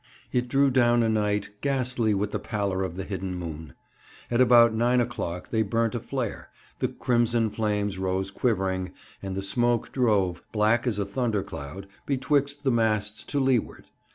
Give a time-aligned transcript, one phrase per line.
[0.33, 3.75] It drew down a night ghastly with the pallor of the hidden moon.
[4.31, 9.43] At about nine o'clock they burnt a flare; the crimson flames rose quivering, and the
[9.43, 13.85] smoke drove, black as a thunder cloud, betwixt the masts to leeward.